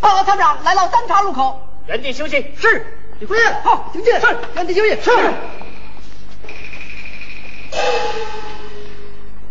[0.00, 1.60] 报告参谋长，来到三岔路口。
[1.86, 2.54] 原地休息。
[2.60, 2.86] 是。
[3.20, 4.12] 李逵，好，请进。
[4.20, 4.26] 是。
[4.54, 4.90] 原地休息。
[4.90, 5.10] 是。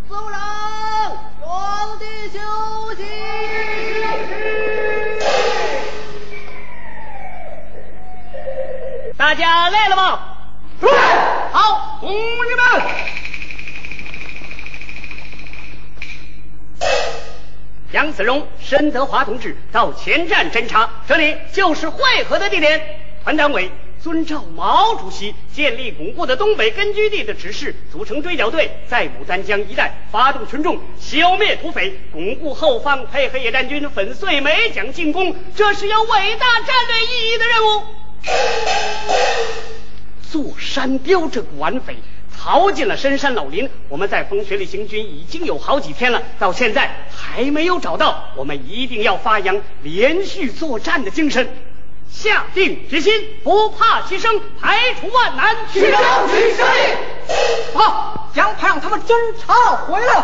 [0.09, 0.39] 走人，
[1.41, 2.39] 原地休
[2.95, 3.03] 息。
[9.17, 10.19] 大家累了吗？
[10.81, 10.89] 来。
[11.51, 13.16] 好，同志们。
[17.93, 22.81] 杨子荣、申德华同志到前站侦查，这里就是会合的地点。
[23.23, 23.71] 团党委
[24.03, 37.83] 遵照毛主席建立巩固的东北根据地的指示，组成追剿队，在牡丹江一带发动群众，消灭土匪，巩固后方，配合野战军粉碎美蒋进攻，这是有伟大战略意义的任务。
[40.29, 41.95] 坐山雕这股顽匪。
[42.39, 48.25] 逃进了深山老林，我们在风雪里行军已经有好几天了，到现在还没有找到。
[48.35, 51.49] 我们一定要发扬连续作战的精神，
[52.09, 55.91] 下定决心，不怕牺牲，排除万难，去争
[56.29, 56.79] 取胜利。
[57.73, 60.23] 好，将派让他们侦察回来。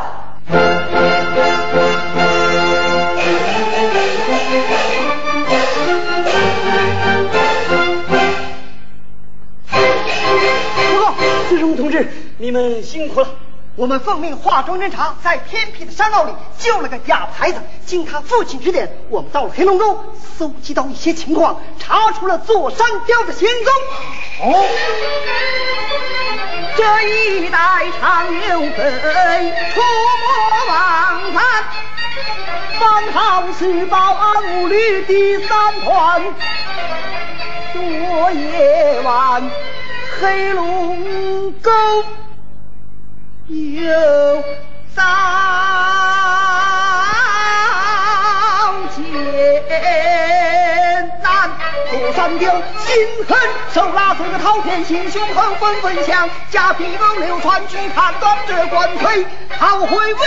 [11.53, 13.27] 子荣同志，你们辛苦了。
[13.75, 17.59] 我们奉命化妆侦察，在偏僻的山坳里救了个哑巴孩子。
[17.85, 20.03] 经他父亲指点，我们到了黑龙沟，
[20.37, 24.51] 搜集到一些情况，查出了座山雕的行踪。
[24.51, 24.65] 哦，
[26.75, 27.59] 这一带
[27.99, 28.91] 长有匪
[29.73, 29.81] 出
[30.21, 31.43] 没往返，
[32.79, 36.23] 番号是保安五旅第三团。
[37.73, 39.51] 昨夜晚。
[40.23, 41.69] 黑龙沟
[43.49, 44.43] 有
[44.95, 45.03] 遭
[48.95, 49.03] 艰
[51.21, 51.51] 难，
[51.91, 53.37] 座山雕心狠
[53.73, 60.19] 手辣，这个滔天心胸狠，纷纷向假皮毛流传，据判断这官推他会威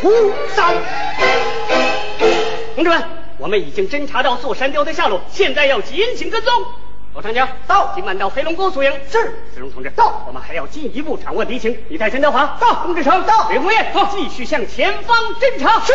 [0.00, 0.74] 虎山。
[2.74, 3.04] 同志们，
[3.36, 6.64] 我们已经侦查到座山雕的下落，现在要紧紧跟踪。
[7.14, 8.90] 罗长江到，今晚到黑龙沟宿营。
[9.10, 9.22] 是，
[9.54, 11.76] 子龙同志到，我们还要进一步掌握敌情。
[11.88, 12.56] 你带陈德华。
[12.58, 15.78] 到，龚志成到，李红艳到，继续向前方侦查。
[15.84, 15.92] 是，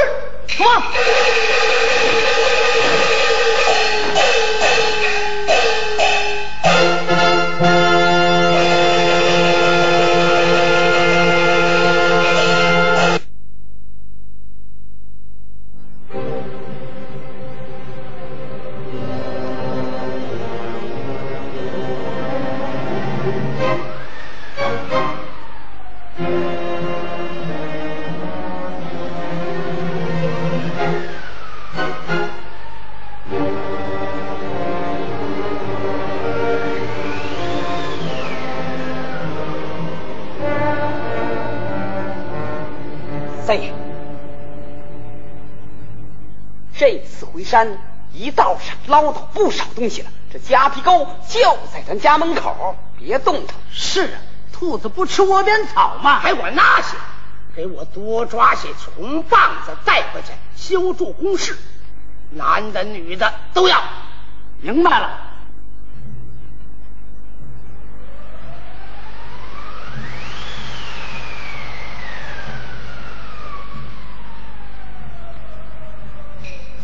[47.19, 47.39] 走吧。
[47.43, 47.77] 山
[48.13, 51.39] 一道上捞到不少东西了，这夹皮沟就
[51.73, 53.53] 在咱家门口，别动它。
[53.71, 54.19] 是啊，
[54.51, 56.97] 兔子不吃窝边草嘛，还管那些？
[57.55, 61.57] 给我多抓些穷棒子带回去，修筑工事，
[62.31, 63.81] 男的女的都要。
[64.61, 65.26] 明白了。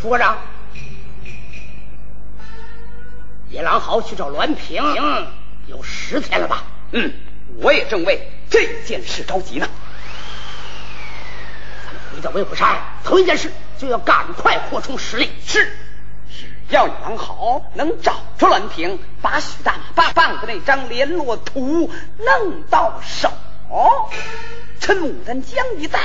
[0.04, 0.38] 副科长。
[3.50, 4.84] 野狼嚎去找栾平，
[5.66, 6.66] 有十天了吧？
[6.92, 7.14] 嗯，
[7.62, 9.70] 我也正为这件事着急呢。
[11.86, 15.32] 咱们回到威虎山，头一件事就要赶快扩充实力。
[15.46, 15.72] 是，
[16.68, 23.32] 只要野狼豪能找出栾平，把许大马放的那张联络图弄到手，
[24.82, 26.02] 趁牡丹江一带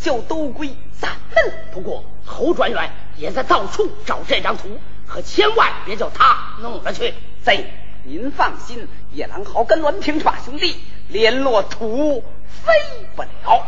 [0.00, 1.52] 就都归咱们。
[1.72, 4.80] 不过侯专员也在到处找这张图。
[5.06, 7.12] 可千万别叫他弄了去！
[7.42, 7.68] 贼，
[8.04, 12.72] 您放心，野狼豪跟栾平这把兄弟联络图飞
[13.16, 13.66] 不了。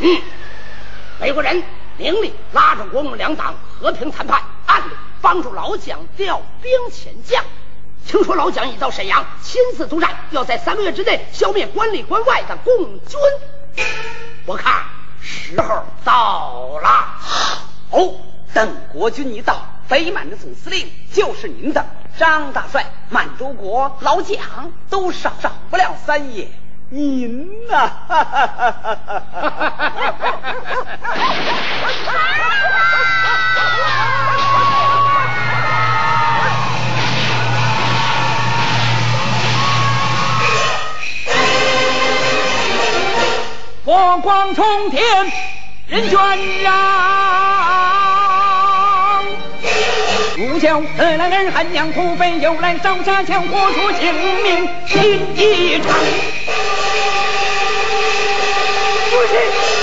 [0.00, 0.20] 嗯，
[1.20, 1.62] 美国人
[1.96, 7.44] 明里拉着国共两党和平谈判，暗里帮助老蒋调兵遣将。
[8.04, 13.20] 听说老蒋已到沈阳亲自督战，要在三个月之内消灭关里关外的共军。
[14.44, 14.82] 我看
[15.20, 17.73] 时候到了。
[17.94, 18.14] 哦，
[18.52, 19.62] 等国军一到。
[19.86, 21.84] 北满的总司令就是您的
[22.18, 26.48] 张大帅，满洲国老蒋都少少不了三爷，
[26.88, 27.92] 您呐！
[43.84, 45.02] 火光冲天，
[45.86, 46.16] 人喧
[46.62, 46.72] 嚷。
[50.36, 55.94] 不教这男儿汉娘土匪，又来烧杀抢豁，出性命拼一场。
[59.10, 59.73] 不行。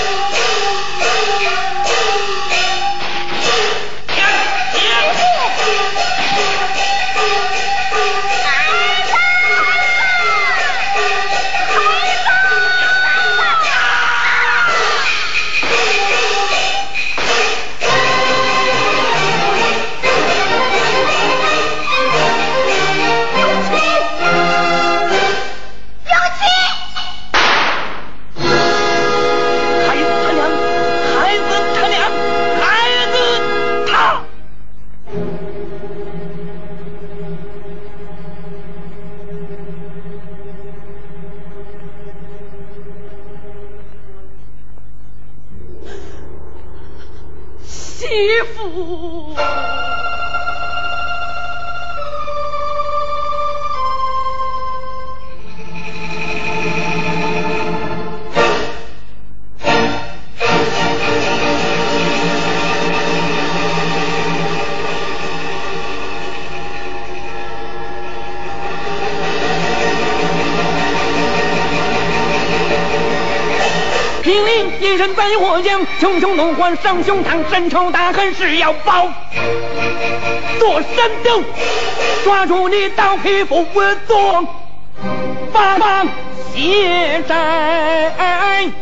[75.14, 79.08] 百火将，熊熊怒火上胸膛，深仇大恨是要报。
[80.58, 81.40] 做山雕，
[82.24, 83.66] 抓住你刀皮斧
[84.06, 84.46] 做
[85.52, 86.06] 八方
[86.54, 88.72] 血债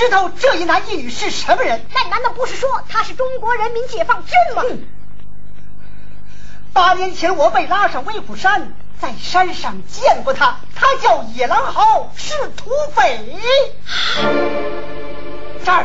[0.00, 1.84] 知道这一男一女是什么人？
[1.92, 4.62] 那难道不是说他是中国人民解放军吗？
[6.72, 13.38] 八年前我被拉上威虎山，在山上见过他，他叫野狼豪，是土匪。
[15.66, 15.84] 这儿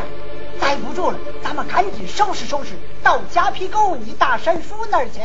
[0.58, 2.70] 待不住了，咱们赶紧收拾收拾，
[3.02, 5.20] 到夹皮沟你大山叔那儿去。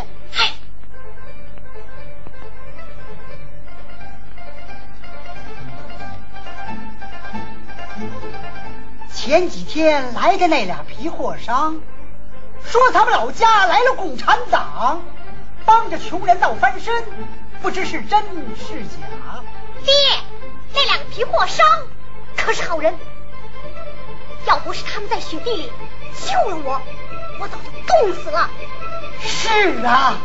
[9.24, 11.80] 前几天来的那俩皮货商，
[12.66, 15.04] 说他们老家来了共产党，
[15.64, 17.06] 帮着穷人闹翻身，
[17.62, 18.20] 不知是真
[18.58, 19.44] 是假。
[19.86, 19.94] 爹，
[20.74, 21.64] 那两个皮货商
[22.36, 22.98] 可是好人，
[24.48, 25.72] 要不是他们在雪地里
[26.26, 26.82] 救了我，
[27.40, 28.50] 我早就冻死了。
[29.20, 30.18] 是啊，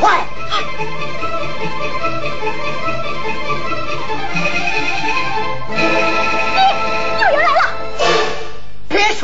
[0.00, 0.26] 快！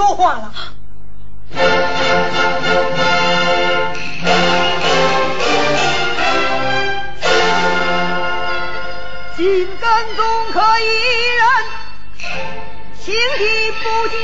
[0.00, 0.50] 说话了！
[9.36, 10.84] 金跟踪可一
[11.36, 11.44] 人，
[12.98, 14.18] 心地不坚。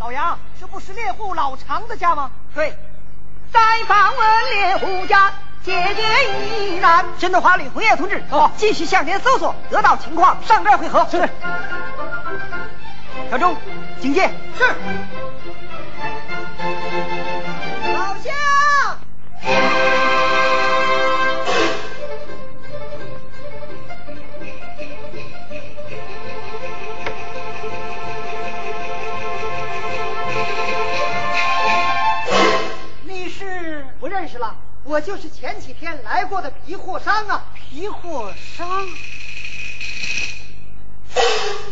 [0.00, 2.32] 老杨，这不是猎户老常的家吗？
[2.56, 2.76] 对，
[3.52, 5.32] 在访问猎户家。
[5.66, 11.04] 姐姐已然，真的华里辉夜同志，走，继续向前搜索，得到情况上这儿汇合。
[11.10, 11.28] 是。
[13.28, 13.56] 小钟，
[14.00, 14.30] 警戒。
[14.56, 14.64] 是。
[17.92, 18.32] 老乡。
[33.02, 34.54] 你是不认识了？
[34.88, 38.86] 我就是前几天来过的皮货商啊，皮货商。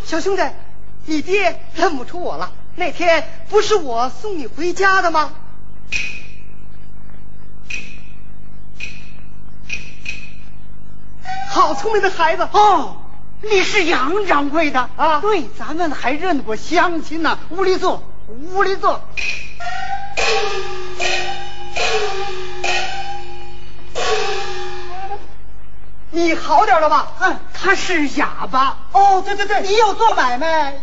[0.04, 0.42] 小兄弟，
[1.06, 2.52] 你爹认不出我了？
[2.74, 5.32] 那天不是我送你回家的吗？
[11.50, 12.96] 好聪明的孩子哦！
[13.42, 15.20] 你是杨掌柜的啊？
[15.20, 17.38] 对，咱们还认得过乡亲呢。
[17.50, 19.00] 屋里坐，屋里坐。
[26.14, 27.12] 你好点了吧？
[27.20, 28.78] 嗯，他是哑巴。
[28.92, 30.78] 哦，对对对，你又做买卖，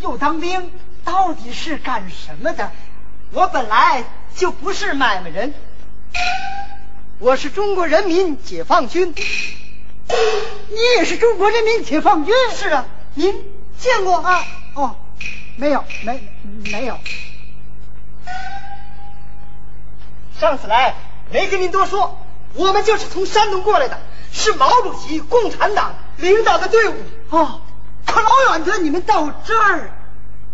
[0.00, 0.70] 又当兵，
[1.04, 2.70] 到底是干什么的？
[3.32, 4.04] 我本来
[4.36, 5.52] 就不是买卖人，
[7.18, 9.12] 我是中国人民解放军。
[10.08, 12.32] 你也是中国人民解放军？
[12.54, 13.34] 是啊，您
[13.76, 14.44] 见过啊？
[14.74, 14.94] 哦，
[15.56, 16.22] 没有，没
[16.70, 16.96] 没有。
[20.38, 20.94] 上次来
[21.32, 22.16] 没跟您多说，
[22.54, 23.98] 我们就是从山东过来的，
[24.32, 26.94] 是毛主席共产党领导的队伍。
[27.30, 27.60] 哦，
[28.06, 29.92] 可老远的你们到这儿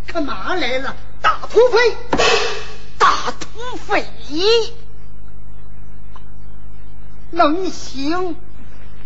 [0.07, 0.95] 干嘛来了？
[1.23, 1.97] 打土匪！
[2.99, 4.07] 打土匪！
[7.31, 8.37] 能行？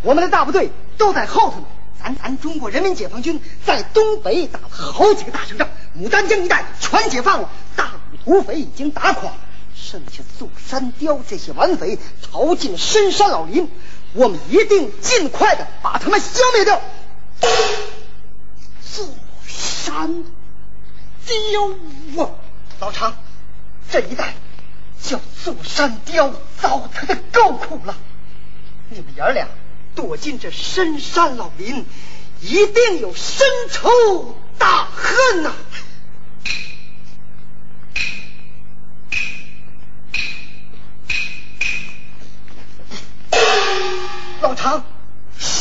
[0.03, 1.67] 我们的大部队都在后头呢。
[2.03, 5.69] 咱咱中国人民解放军在东北打了好几个大胜仗，
[5.99, 7.93] 牡丹江一带全解放了，大
[8.25, 9.33] 股土匪已经打垮，
[9.83, 13.69] 剩下座山雕这些顽匪逃进深山老林，
[14.13, 16.81] 我们一定尽快的把他们消灭掉。
[18.95, 19.07] 座
[19.47, 20.25] 山
[21.25, 22.31] 雕啊，
[22.81, 23.17] 老常，
[23.91, 24.35] 这一带
[25.03, 27.97] 叫座山雕，糟蹋的够苦了。
[28.91, 29.49] 你们爷俩。
[29.93, 31.85] 躲进这深山老林，
[32.41, 35.51] 一定有深仇大恨呐！
[35.51, 35.55] 老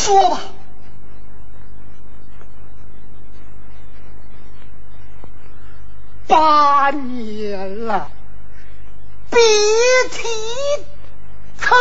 [0.10, 0.40] 说吧。
[6.28, 8.10] 八年了，
[9.30, 9.40] 别
[10.10, 10.28] 提
[11.60, 11.76] 他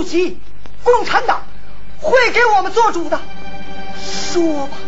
[0.00, 0.38] 主席，
[0.82, 1.42] 共产党
[2.00, 3.20] 会给我们做主的。
[4.32, 4.78] 说吧。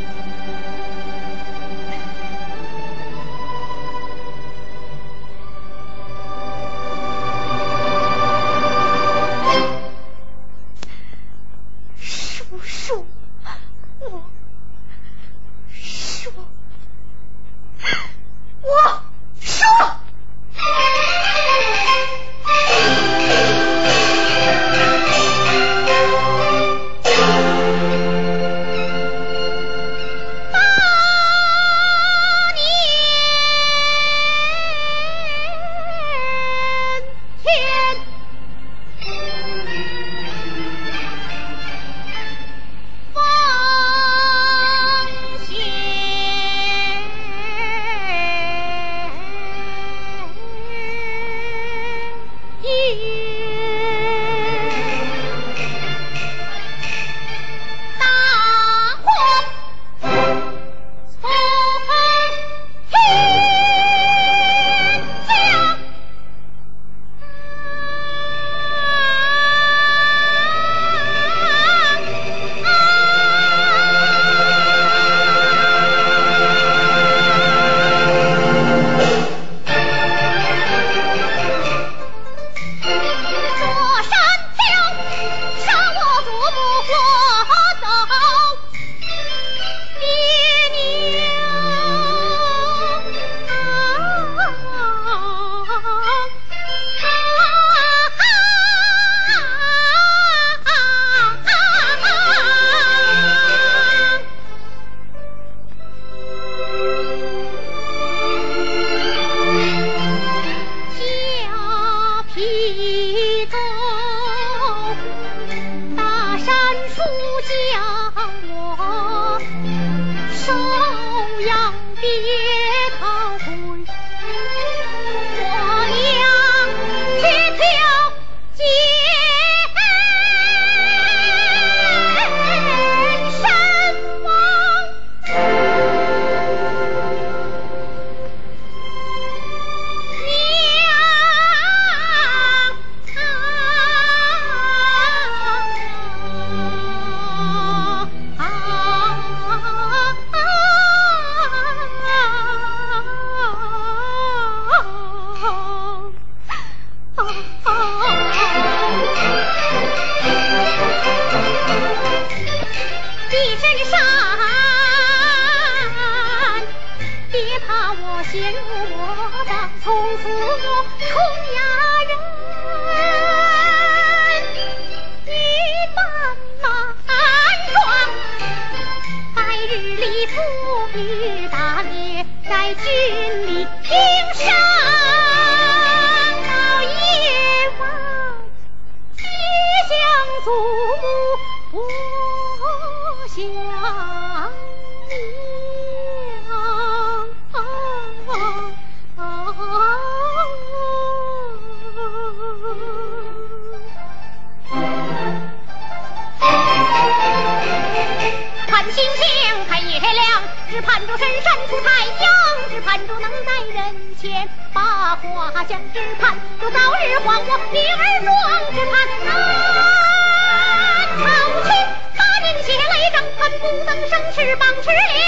[224.44, 225.21] 翅膀，赤烈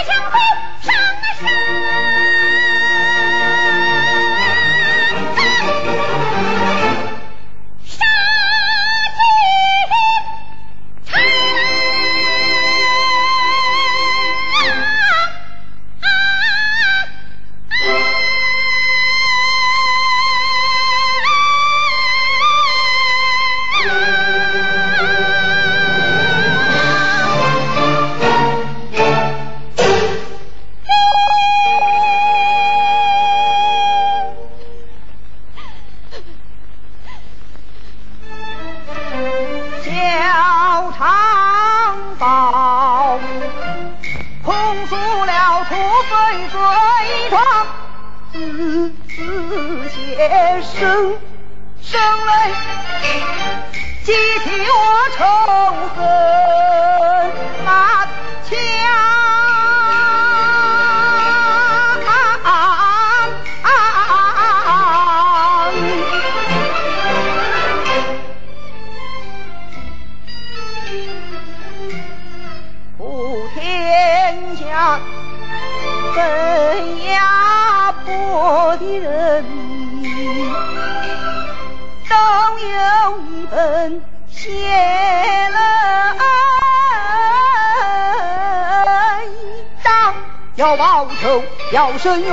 [92.04, 92.30] 伸冤，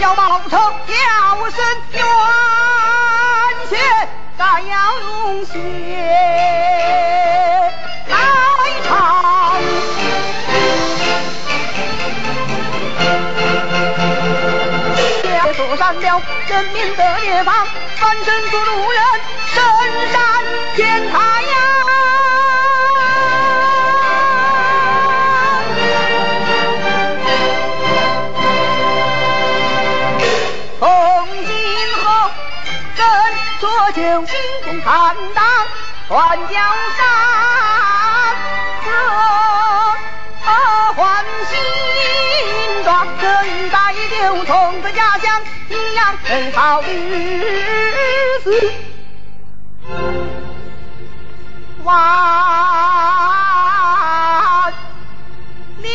[0.00, 2.02] 要报仇，要伸冤
[3.68, 3.78] 血，
[4.36, 5.60] 但要用血
[8.08, 8.16] 来
[8.82, 9.62] 偿。
[15.22, 17.54] 也坐上了人民的列棒，
[17.98, 19.04] 翻身做路人，
[19.54, 19.62] 深
[20.10, 20.20] 山
[20.74, 21.71] 见太阳。
[34.92, 35.42] 心中坦荡，
[36.06, 36.62] 断江
[36.98, 37.00] 山，
[40.94, 41.56] 换新
[42.84, 43.76] 装，人在
[44.10, 48.72] 就从此家乡一样美好日子。
[51.84, 51.94] 万
[55.78, 55.90] 年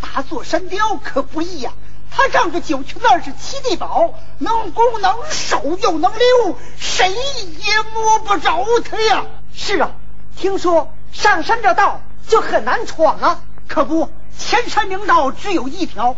[0.00, 1.72] 大座山雕可不易呀、
[2.10, 9.24] 他仗着九曲二十七地宝，能攻能守又能溜，谁也摸不着他呀。
[9.54, 9.92] 是啊，
[10.36, 13.40] 听说上山这道就很难闯啊。
[13.68, 16.16] 可不，前山明道只有一条，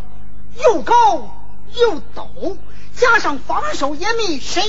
[0.63, 1.29] 又高
[1.73, 2.57] 又陡，
[2.95, 4.63] 加上防守严密，谁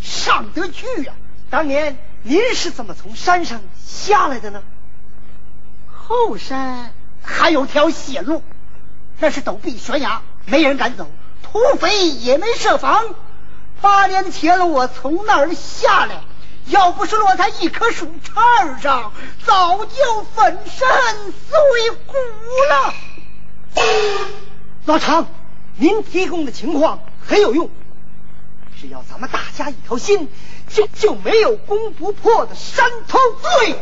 [0.00, 1.12] 上得去呀、
[1.50, 4.62] 当年您是怎么从山上下来的呢？
[6.12, 8.42] 后山还有条血路，
[9.18, 11.06] 那是陡壁悬崖，没人敢走，
[11.42, 13.14] 土匪也没设防。
[13.80, 16.20] 八年前我从那儿下来，
[16.66, 19.14] 要不是落在一棵树杈上，
[19.46, 20.86] 早就粉身
[21.32, 22.14] 碎骨
[22.68, 22.94] 了。
[24.84, 25.26] 老常，
[25.76, 27.70] 您提供的情况很有用。
[28.78, 30.28] 只要咱们大家一条心，
[30.68, 33.18] 就就没有攻不破的山头。
[33.42, 33.78] 对，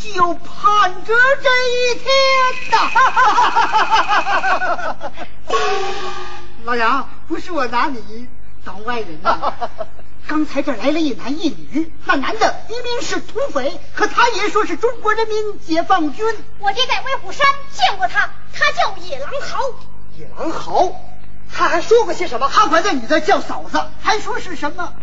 [0.00, 2.08] 就盼着这一天
[2.72, 2.76] 呐！
[6.64, 8.26] 老杨，不是我拿你
[8.64, 9.52] 当外人呐。
[10.26, 16.24] 刚才这来了一男一女，那男的明明是土匪，可他也说是中国人民解放军。
[16.60, 19.58] 我爹在威虎山见过他，他叫野狼豪。
[20.16, 20.92] 野狼豪，
[21.52, 22.48] 他还说过些什么？
[22.52, 24.94] 他管那女的叫嫂子，还说是什么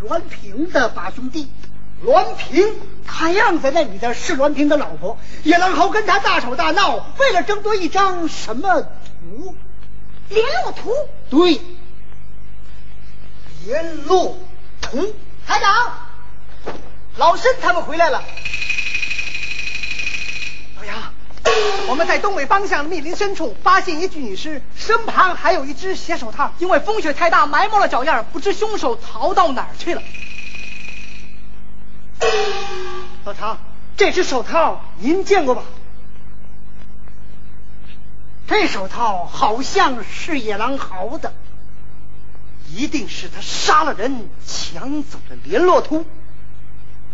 [0.00, 1.50] 栾平的把兄弟。
[2.04, 2.66] 栾平，
[3.06, 5.18] 看样子那女的是栾平的老婆。
[5.42, 9.54] 野狼豪跟他大吵大闹，为了争夺一张什么图？
[10.28, 10.94] 联络图。
[11.28, 11.60] 对，
[13.66, 14.38] 联络。
[14.80, 15.14] 图
[15.46, 15.92] 台长，
[17.16, 18.24] 老申他们回来了。
[20.78, 21.12] 老杨，
[21.86, 30.02] 我们在东北方向密林深处发现一具女尸，身旁还有一只血手套，因为风雪太大埋没了脚印，不知凶手逃到哪儿去了。
[33.24, 33.58] 老常，
[33.96, 35.62] 这只手套您见过吧？
[38.46, 41.32] 这手套好像是野狼豪的。
[42.72, 46.06] 一定是他杀了人，抢走了联络图。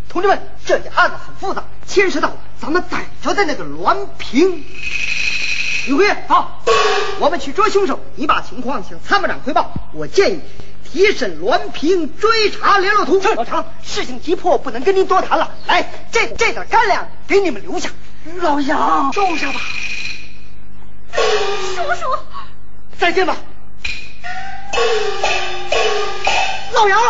[0.09, 4.65] 同志们，这件案子很复杂，牵涉到咱们逮着的那个栾平。
[5.87, 6.63] 李辉，好，
[7.21, 8.01] 我们去捉凶手。
[8.17, 9.73] 你把情况向参谋长汇报。
[9.93, 10.41] 我建议
[10.93, 13.21] 提审栾平，追查联络图。
[13.35, 15.53] 老常，事情急迫，不能跟您多谈了。
[15.67, 17.91] 来，这这点干粮给你们留下。
[18.37, 19.61] 老杨，收下吧。
[21.13, 22.07] 叔叔，
[22.99, 23.37] 再见吧。
[26.73, 27.01] 老杨，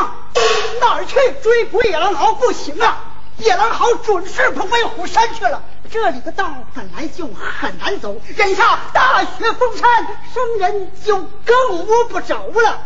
[0.81, 2.35] 哪儿去追捕野狼豪？
[2.35, 3.05] 不行啊！
[3.39, 5.63] 野狼豪准是跑威虎山去了。
[5.91, 12.83] 这里的道本来就很难走，眼下大雪封山，生人就更摸不着了。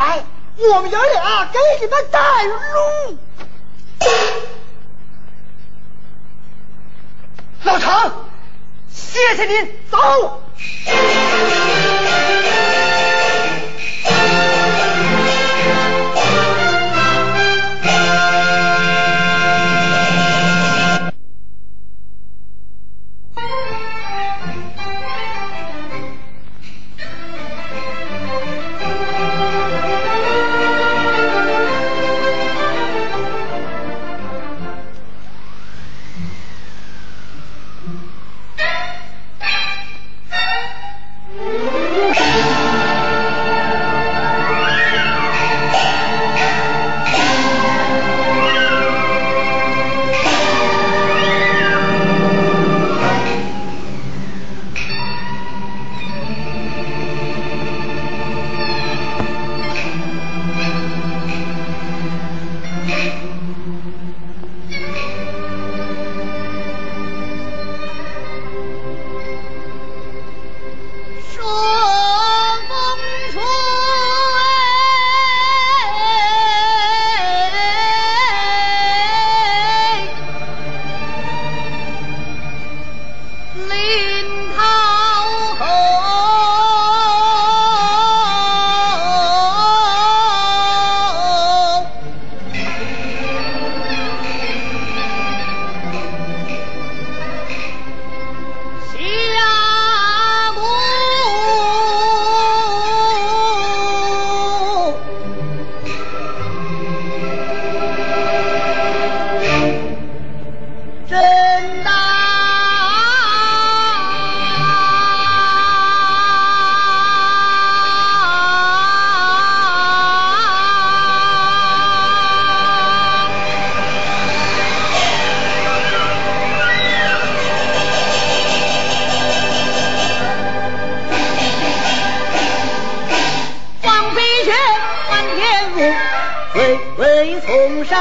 [0.00, 0.24] 来，
[0.56, 3.18] 我们爷俩给你们带路。
[7.64, 8.10] 老常，
[8.90, 10.40] 谢谢您，走。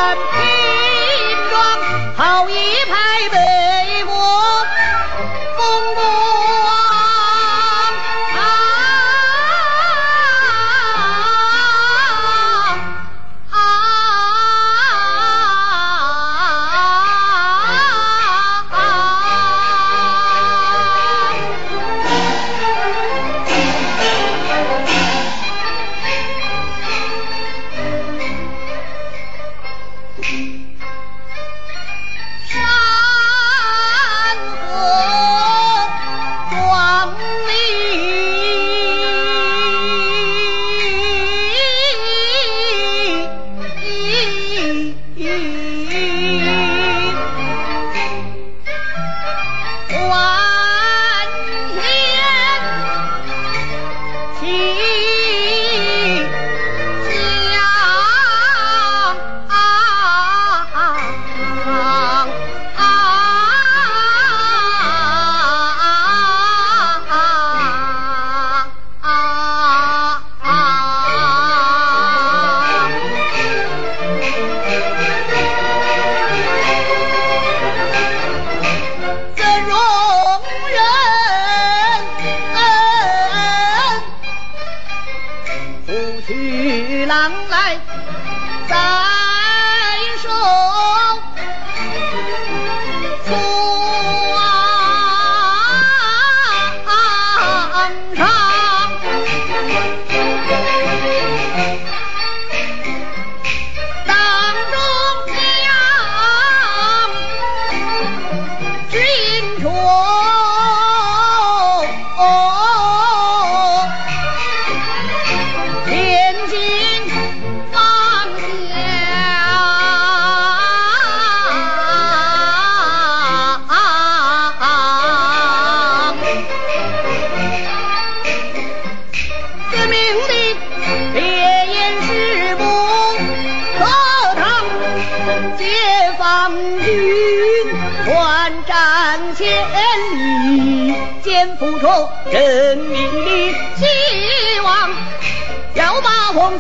[0.10, 0.49] But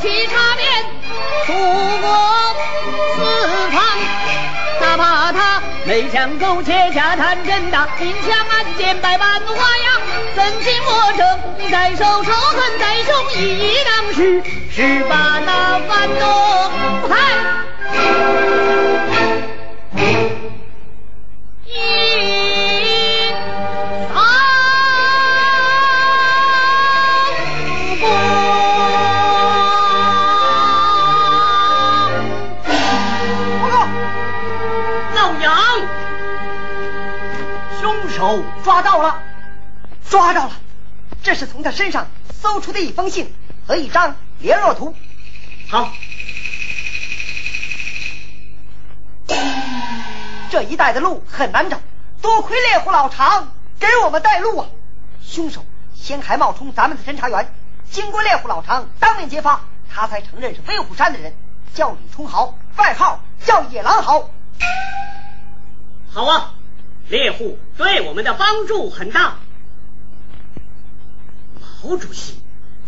[0.01, 0.85] 旗插遍
[1.45, 1.53] 祖
[2.01, 2.07] 国
[3.15, 3.17] 四
[3.71, 3.77] 方。
[4.81, 10.01] 哪怕他没枪苟且下探阵打，金枪暗箭百般花样，
[10.35, 11.21] 真情我正
[11.69, 13.09] 在手，手恨在胸，
[13.41, 16.23] 一当是是把那反动
[17.09, 17.09] 派
[35.49, 35.87] 老杨，
[37.81, 39.19] 凶手抓到了，
[40.07, 40.51] 抓到了！
[41.23, 42.05] 这是从他身上
[42.39, 43.33] 搜出的一封信
[43.65, 44.95] 和一张联络图。
[45.67, 45.91] 好，
[50.51, 51.79] 这一带的路很难找，
[52.21, 54.67] 多亏猎户老常给我们带路啊！
[55.23, 57.51] 凶手先还冒充咱们的侦查员，
[57.89, 61.33] 经过猎户老常当面揭发，他才承认是飞虎山的人，
[61.73, 64.29] 叫李冲豪，外号叫野狼豪。
[66.11, 66.55] 好啊，
[67.07, 69.37] 猎户对我们的帮助很大。
[71.83, 72.33] 毛主席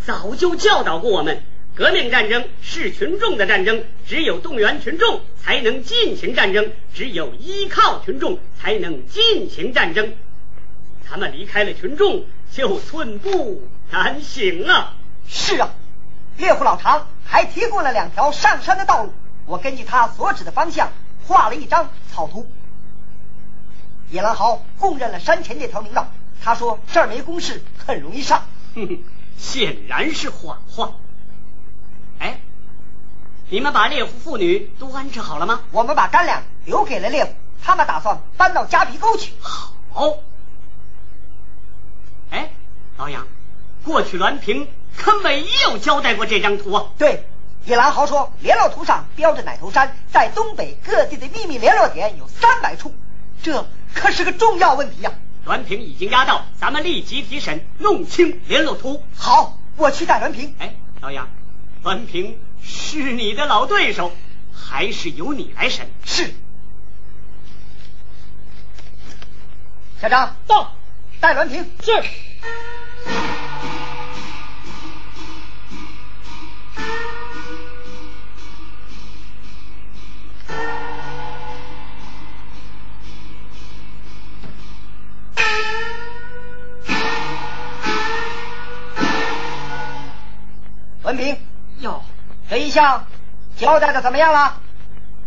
[0.06, 1.44] 早就教导过我们，
[1.76, 10.16] 革命战争是群众的战争，只有动员群众才能进行战争，只有依靠群众才能进行战争。
[11.08, 14.96] 咱们离开了群众，就寸步难行啊！
[15.28, 15.70] 是啊，
[16.38, 19.14] 猎户老唐还提供了两条上山的道路，
[19.46, 20.92] 我根据他所指的方向
[21.28, 22.50] 画了一张草图。
[24.12, 26.08] 野狼豪供认了山前这条明道，
[26.44, 28.44] 他说这儿没公事，很容易上。
[28.76, 29.00] 哼哼，
[29.38, 30.92] 显然是谎话。
[32.20, 32.42] 哎，
[33.50, 35.62] 你们把猎户妇女都安置好了吗？
[35.72, 39.32] 我们把干粮留给了猎户，他们打算搬到夹皮沟去。
[39.40, 40.18] 好。
[42.32, 42.52] 哎，
[42.98, 43.26] 老杨，
[43.86, 46.88] 过去栾平可没有交代过这张图啊。
[46.98, 47.26] 对，
[47.64, 52.94] 野狼豪说联络图上标着奶头山在东北各地的秘密联络点有三百处，
[53.42, 55.14] 这可是个重要问题呀、
[55.46, 59.04] 栾平已经押到，咱们立即提审，弄清联络图。
[59.16, 60.56] 好，我去带栾平。
[60.60, 61.30] 哎，老杨，
[61.84, 64.12] 栾平是你的老对手，
[64.54, 65.90] 还是由你来审？
[66.06, 66.34] 是。
[70.02, 70.76] 小张到，
[71.20, 71.64] 带栾平。
[71.84, 71.92] 是。
[92.52, 93.08] 这一项
[93.56, 94.60] 交代的怎么样了？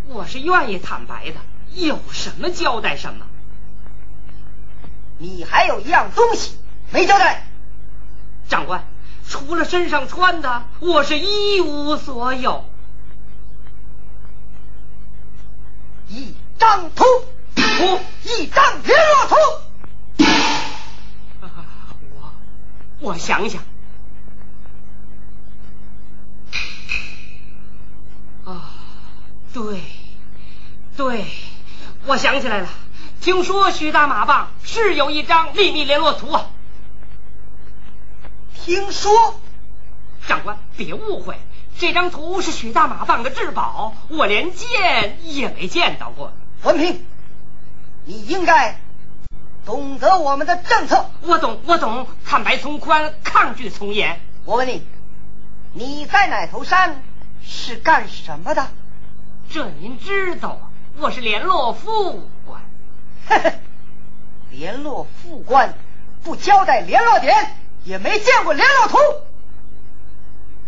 [0.08, 1.40] 我是愿意坦白的，
[1.72, 3.24] 有什么交代什么。
[5.16, 6.58] 你还有一样东西
[6.90, 7.46] 没交代。
[8.46, 8.84] 长官，
[9.26, 12.66] 除了身上穿的，我是一无所有。
[16.10, 17.04] 一张图，
[17.56, 20.26] 图一张联络图。
[21.40, 21.48] 啊
[22.20, 22.34] 我
[23.00, 23.62] 我想想。
[28.44, 28.70] 啊，
[29.54, 29.80] 对，
[30.96, 31.24] 对，
[32.07, 32.68] 我想起来了。
[33.22, 36.50] 听说许大马棒是有一张秘密联络图啊。
[38.54, 39.40] 听说，
[40.26, 41.38] 长官别误会，
[41.78, 46.33] 这张图是许大马棒的至宝，我连见也没见到过。
[46.64, 47.07] 文平，
[48.04, 48.78] 你应该
[49.64, 51.11] 懂得我们的政策。
[51.22, 54.20] 我懂，我懂，坦白从宽，抗拒从严。
[54.44, 54.87] 我问你，
[55.72, 57.02] 你在哪头山
[57.46, 58.70] 是干什么的？
[59.50, 60.70] 这您知道啊？
[60.98, 62.62] 我是联络副官。
[63.26, 63.61] 嘿嘿，
[64.50, 65.74] 联络副官，
[66.22, 68.98] 不交代联络点，也没见过联络图。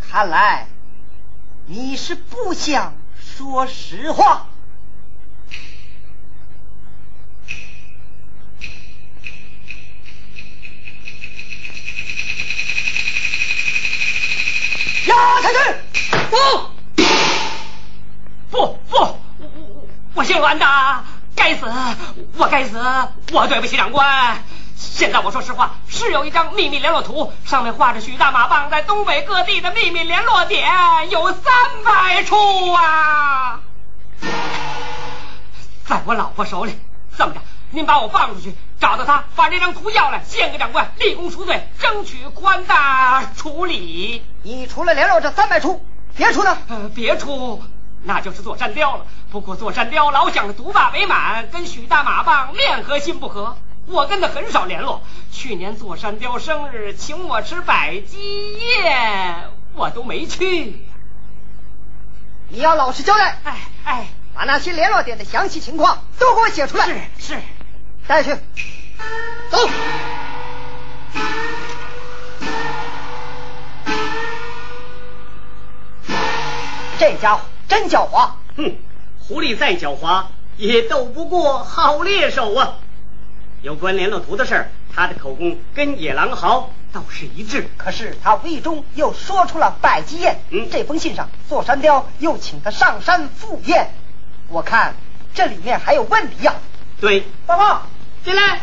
[0.08, 0.66] 看来
[1.66, 4.46] 你是不想说实话。
[15.06, 15.85] 押下去！
[16.30, 16.36] 不，
[18.50, 20.66] 不不，我我我姓栾的，
[21.34, 21.66] 该死，
[22.36, 22.78] 我该死，
[23.32, 24.42] 我对不起长官。
[24.76, 30.68] 现在我说实话，是有一张秘密联络图，上面画着许大马棒在东北各地的秘密联络点，
[31.10, 31.42] 有三
[31.84, 33.60] 百处啊，
[35.86, 36.78] 在我老婆手里。
[37.18, 44.22] 这么着，您把我放出去，找到他，把这张图要来，献给长官，立功赎罪，争取宽大处理。
[44.42, 45.82] 你除了联络这三百处，
[46.16, 46.58] 别处呢？
[46.68, 47.62] 呃，别处，
[48.04, 49.06] 那就是座山雕了。
[49.30, 55.02] 不过座山雕老想着独霸为满，跟许大马棒面和心不和，我跟他很少联络。
[55.30, 60.86] 去年座山雕生日，请我吃百鸡宴，我都没去。
[62.48, 63.38] 你要老实交代。
[63.44, 64.06] 哎哎。
[64.38, 66.84] 把那些联络点的详细情况都给我写出来。
[66.86, 67.40] 是是，
[68.06, 68.34] 带去。
[69.48, 69.58] 走。
[76.98, 78.30] 这家伙真狡猾。
[78.56, 78.76] 哼，
[79.18, 80.24] 狐狸再狡猾
[80.56, 82.74] 也斗不过好猎手啊！
[83.62, 87.68] 有关联络图的事，他的口供跟野狼豪倒是一致。
[87.76, 90.40] 可是他无意中又说出了百鸡宴。
[90.50, 93.90] 嗯，这封信上，座山雕又请他上山赴宴。
[94.48, 94.94] 我看
[95.34, 96.54] 这里面还有问题呀！
[97.00, 97.82] 对，报告
[98.24, 98.60] 进来，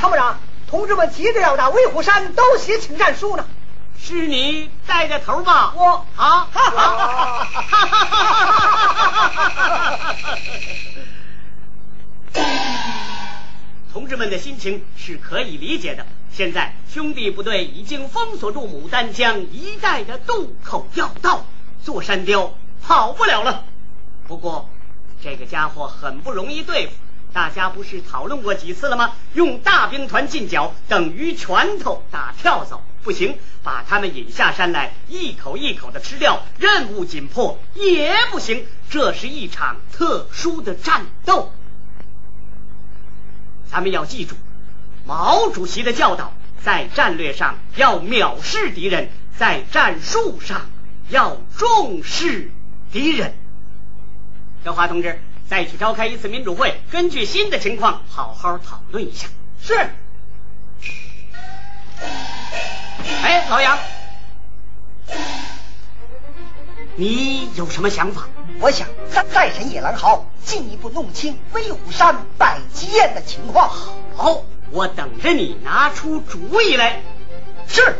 [0.00, 3.44] 参谋长，同志们急着要打威虎山都写请战书呢。
[4.00, 5.74] 是你带的头吧？
[5.76, 6.48] 我啊！
[6.52, 7.88] 哈哈哈
[9.92, 10.14] 哈
[13.92, 16.06] 同志们的心情是可以理解的。
[16.32, 21.44] 现在兄弟部队已经封锁住牡丹江一带的渡口要道，
[21.82, 23.64] 座山雕跑不了了。
[24.26, 24.70] 不过，
[25.22, 26.92] 这个家伙很不容易对付。
[27.32, 29.12] 大家不是讨论过几次了吗？
[29.34, 36.42] 用大兵团进剿等于拳头打跳蚤，不行，把他们引下山来，一口一口的吃掉。
[36.58, 41.52] 任务紧迫也不行，这是一场特殊的战斗。
[43.70, 44.34] 咱们要记住
[45.04, 50.62] 毛主席的教导，在战略上要藐视敌人，在战术上
[51.10, 52.50] 要重视
[52.90, 53.34] 敌人。
[54.64, 59.28] 德华同志，再去召开一次民主会，根据新的情况好好讨论一下。
[59.62, 59.74] 是。
[63.22, 63.78] 哎，老杨，
[66.96, 68.28] 你有什么想法？
[68.60, 73.70] 我想再再审野狼豪，进一步弄清威虎山百鸡宴的情况。
[74.16, 77.00] 好，我等着你拿出主意来。
[77.66, 77.96] 是。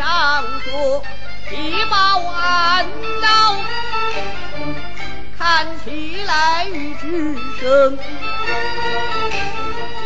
[0.00, 1.04] 一场作。
[1.50, 2.86] 一把弯
[3.20, 3.56] 刀，
[5.36, 7.98] 看起来与之生，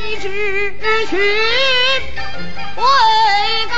[0.03, 0.74] 一支
[1.07, 1.20] 群
[2.76, 2.82] 为
[3.70, 3.76] 高，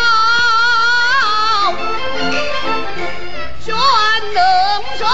[3.61, 3.75] 旋
[4.33, 4.41] 能
[4.97, 5.05] 手，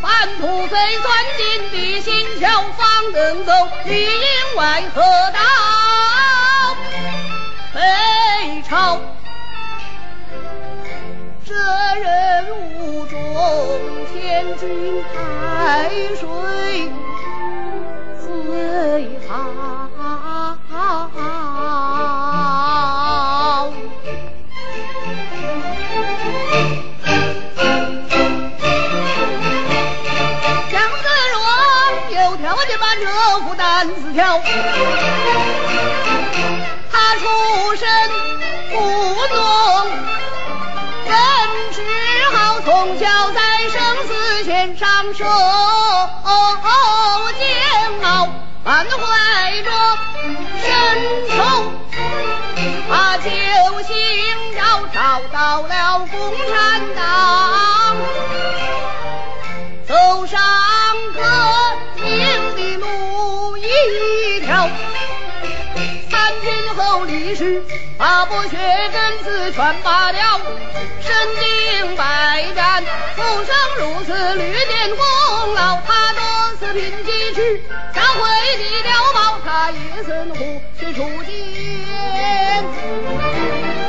[0.00, 3.52] 半途贼钻进的心桥，方能走，
[3.86, 5.02] 里应外合
[5.32, 5.40] 道，
[7.74, 9.00] 北朝。
[11.94, 12.08] 这任
[12.80, 13.18] 务中，
[14.14, 16.24] 天君太岁
[18.18, 18.26] 最
[19.28, 19.30] 好。
[30.70, 31.36] 姜子龙
[32.10, 33.04] 有条件把这
[33.40, 34.40] 副担子挑，
[36.90, 37.20] 他出
[37.76, 37.86] 身
[38.70, 38.76] 不
[39.34, 39.36] 农。
[41.04, 41.12] 人
[42.64, 45.24] 从小在生死线上受
[47.38, 47.44] 煎
[48.04, 48.28] 熬，
[48.64, 49.68] 满怀着
[50.62, 50.70] 深
[51.28, 51.34] 仇，
[52.88, 53.28] 把救
[53.82, 53.96] 星
[54.56, 54.96] 要找
[55.32, 56.14] 到了共
[56.48, 57.02] 产党，
[68.02, 68.56] 史，把剥削
[68.90, 70.40] 根子全拔掉，
[71.00, 72.84] 身经百战，
[73.14, 75.78] 出生如此屡建功劳。
[75.86, 76.20] 他多
[76.58, 77.62] 次拼机去，
[77.94, 78.20] 上回
[78.58, 81.30] 的碉堡，他也曾虎去出剑，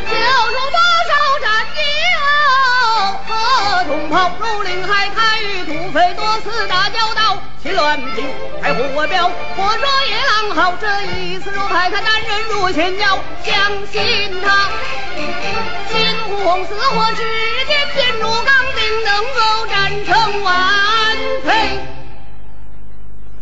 [0.05, 0.13] 救
[0.53, 1.02] 出多少战友和
[3.87, 7.37] 同袍，如林海开与土匪多次打交道。
[7.61, 8.25] 秦乱平，
[8.61, 10.73] 开火标，火说野狼好。
[10.79, 13.53] 这一次若派他男人入前脚，相
[13.87, 14.69] 信他
[15.89, 17.23] 金红似火，指
[17.67, 20.53] 尖变如钢钉，能够战成万
[21.43, 21.79] 岁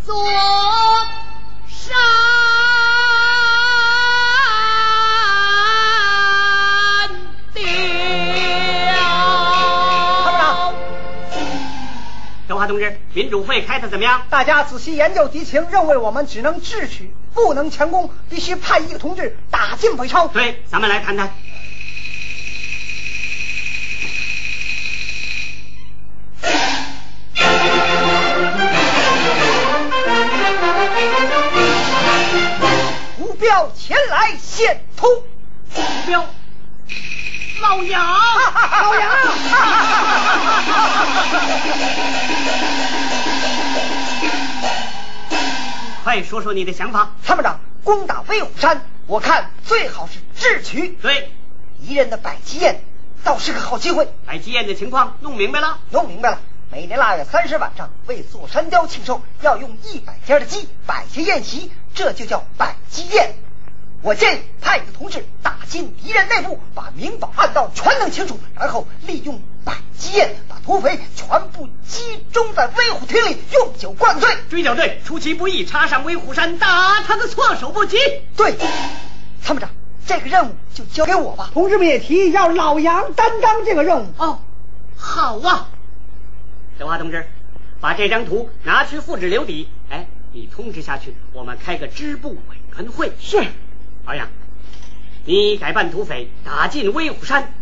[0.05, 0.13] 坐
[1.67, 1.95] 山。
[12.72, 14.22] 同志，民主会开的怎么样？
[14.30, 20.30] 大家仔细研究敌情，认为我们只能智取，不能强攻，必须派一个同志打进北朝。
[20.30, 21.34] 对，咱们来谈谈。
[33.19, 35.07] 吴彪前来献图。
[35.76, 36.26] 吴彪。
[37.61, 39.11] 老杨，老杨，
[46.12, 47.14] 快说说你的想法。
[47.24, 50.89] 参谋长，攻打威虎山，我看最好是智取。
[50.89, 51.32] 对，
[51.80, 52.84] 敌人的百鸡宴
[53.24, 54.09] 倒是个好机会。
[54.26, 55.80] 百鸡宴的情况弄明白了？
[55.89, 56.39] 弄明白了。
[56.70, 63.34] 每年腊月三十晚上为座山雕庆寿，要用一百家的鸡摆些宴席，这就叫百鸡宴。
[64.01, 72.01] 我建议派一个同志打进敌人内部，把明宝暗道全弄清楚，然后利用百鸡宴把土匪全部集
[72.33, 74.35] 中在威虎厅里，用酒灌醉。
[74.49, 77.97] 追剿队出其不意插上威虎山，打他个措手不及。
[78.35, 78.55] 对，
[79.43, 79.69] 参谋长，
[80.07, 81.51] 这个任务就交给我吧。
[81.53, 84.07] 同志们也提议要老杨担当这个任务。
[84.17, 84.39] 哦，
[84.97, 85.69] 好啊，
[86.79, 87.27] 小华同志，
[87.79, 89.69] 把这张图拿去复制留底。
[89.91, 93.13] 哎，你通知下去，我们开个支部委员会。
[93.19, 93.37] 是。
[94.07, 94.27] 老杨，
[95.25, 97.53] 你改扮土匪打进威虎山，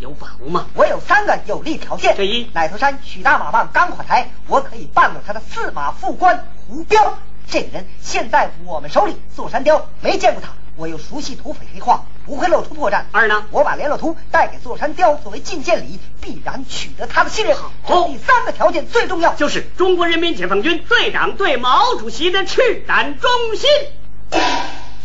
[0.00, 0.66] 有把握吗？
[0.74, 7.18] 我有三个有利条件：第一，奶头山许大马棒钢垮台，我可以办了他的驷马副官胡彪。
[7.48, 13.04] 这个人现在我们手里，座山雕没见过他，我又熟悉土匪黑话，不会露出破绽。
[13.12, 17.56] 二呢，我把联络图带给座山雕作为觐见礼，必然取得他的信任。
[17.56, 24.40] 好，第三个条件最重要，就是中国人民解放军队长对毛主席的赤胆忠心。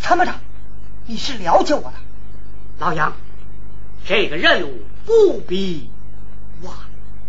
[0.01, 0.35] 参谋长。
[1.05, 1.93] 你是了解我的，
[2.79, 3.13] 老杨，
[4.05, 5.89] 这个任务不比
[6.61, 6.75] 往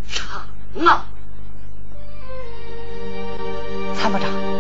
[0.09, 0.47] 常
[0.85, 1.07] 啊，
[3.95, 4.52] 参谋长。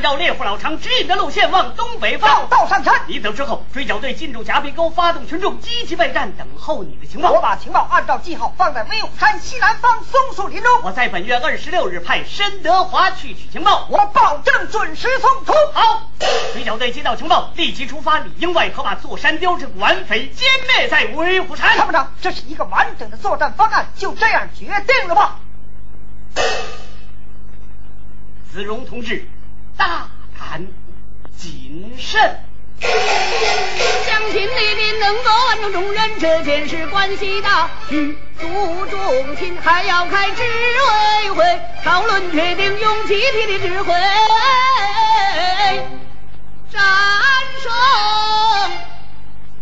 [0.00, 2.48] 按照猎户老常指引的路线往东北方。
[2.48, 3.02] 道上山。
[3.06, 7.32] 你走之后，追剿队进驻夹壁沟，发动群众积极备战，等候你的情报。
[7.32, 10.72] 我把情报按照记号放在威虎山西南方松树林中。
[10.84, 15.52] 我在本月二十六日派申德华去取情报，我保证准时送出。
[15.74, 16.08] 好，
[16.54, 21.76] 追剿队接到情报，立即出发，里应外合，把座山雕这顽匪歼灭在威虎山。
[21.76, 25.40] 参谋长，这是一个完整的作战方案，就这样决定了吧？
[28.50, 29.28] 子荣同志，
[29.80, 30.06] 大
[30.38, 30.66] 胆
[31.38, 32.38] 谨慎。
[32.80, 38.46] 相信你的能够万众众人，这件事关系大，举足
[38.90, 43.94] 重亲，还要开执委会讨论决定，用集体的智慧
[46.70, 46.82] 战
[47.62, 47.72] 胜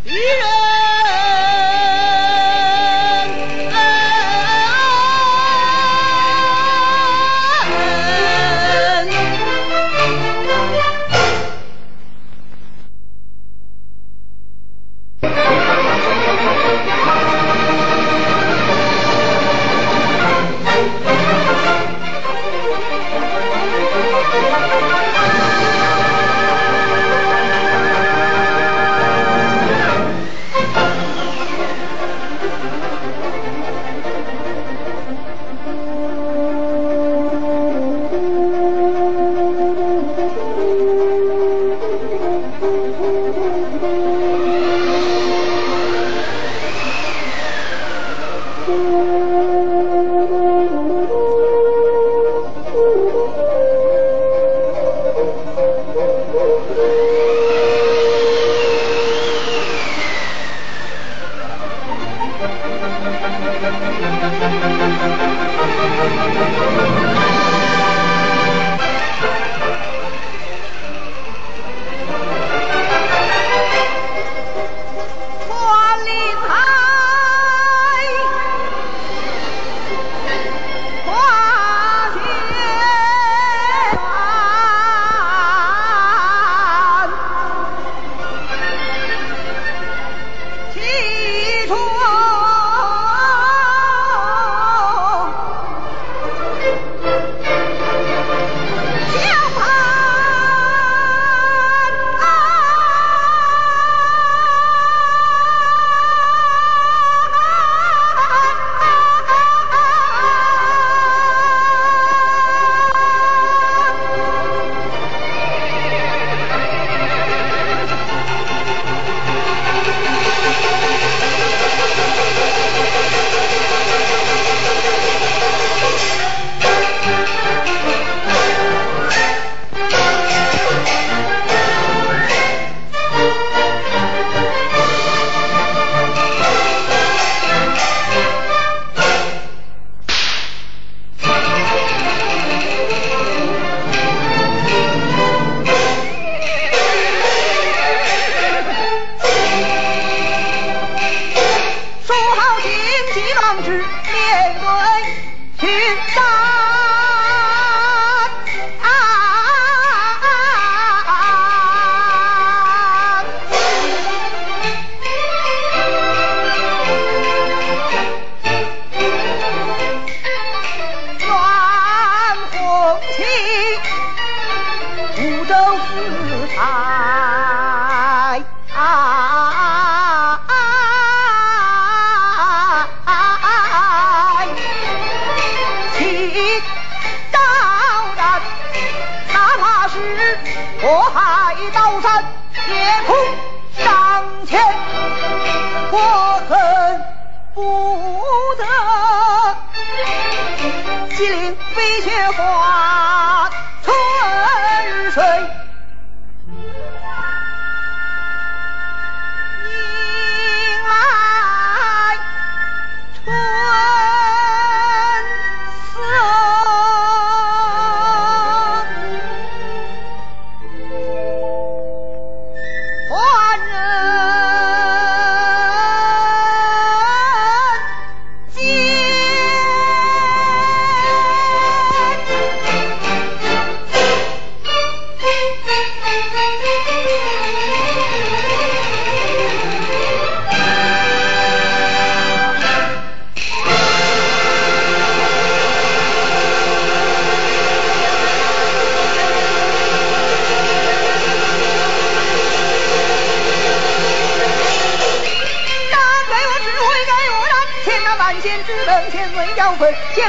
[0.02, 0.48] 敌人。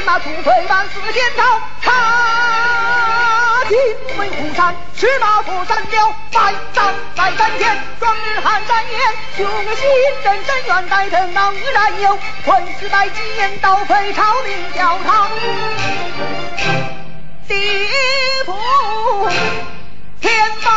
[0.00, 1.44] 费，牵马出退万四剑刀，
[1.82, 1.90] 插
[3.68, 3.76] 进
[4.18, 8.98] 威虎山，赤马破山雕，百丈在山前，壮日寒山岩，
[9.36, 9.46] 雄
[9.76, 9.88] 心
[10.24, 15.30] 真深远，待等能然有，混世代几年刀飞朝明教堂，
[17.46, 17.86] 地
[18.46, 19.28] 府
[20.20, 20.72] 天满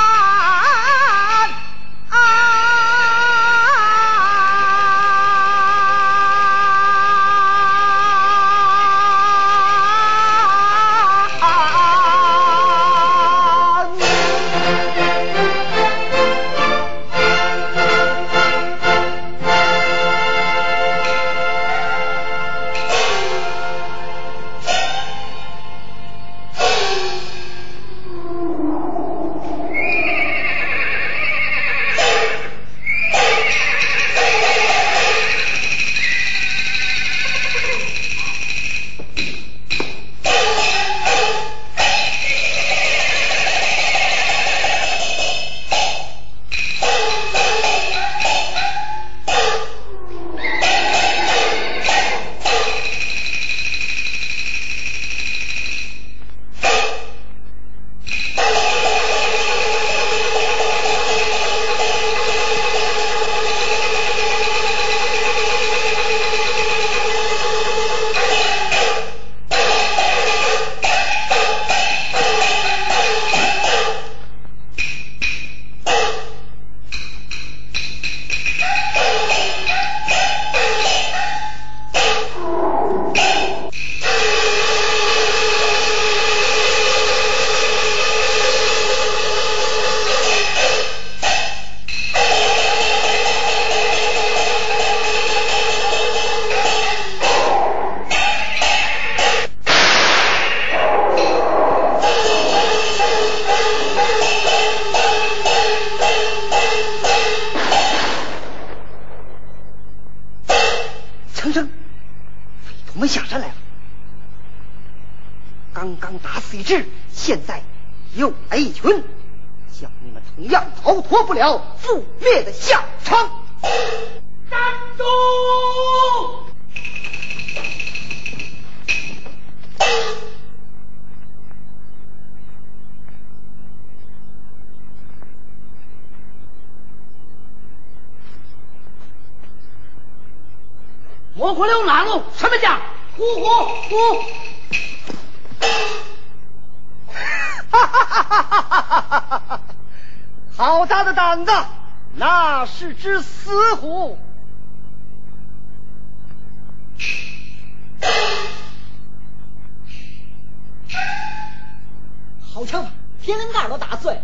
[162.64, 162.90] 好枪，
[163.22, 164.22] 天灵盖都打碎了。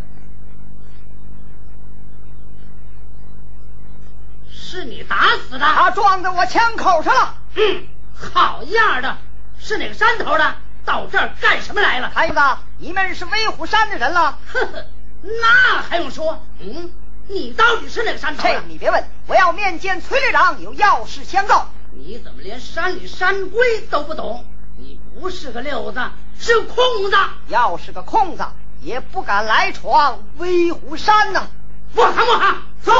[4.50, 5.60] 是你打死的？
[5.60, 7.36] 他撞在我枪口上了。
[7.56, 7.84] 嗯，
[8.16, 9.18] 好样的！
[9.60, 10.56] 是哪个山头的？
[10.86, 12.10] 到这儿干什么来了？
[12.12, 12.40] 孩子，
[12.78, 14.40] 你们是威虎山的人了。
[14.54, 14.86] 呵呵，
[15.22, 16.42] 那还用说？
[16.62, 16.92] 嗯，
[17.28, 18.48] 你到底是哪个山头？
[18.70, 21.68] 你别问，我要面见崔旅长，有要事相告。
[21.92, 24.46] 你怎么连山里山规都不懂？
[24.78, 26.00] 你不是个六子，
[26.40, 27.18] 是个空子！
[27.48, 28.46] 要是个空子，
[28.82, 31.48] 也不敢来闯威虎山呐。
[31.94, 32.94] 我喊我喊，走。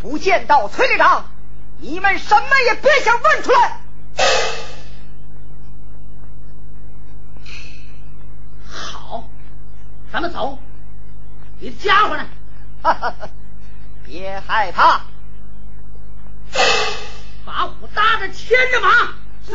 [0.00, 1.26] 不见到崔队长，
[1.78, 3.80] 你们什么也别想问出来。
[8.66, 9.28] 好，
[10.12, 10.58] 咱们走。
[11.60, 12.26] 你的家伙呢？
[12.82, 13.28] 哈哈哈，
[14.04, 15.02] 别害怕。
[17.44, 19.14] 把虎搭着，牵着马。
[19.48, 19.54] 是。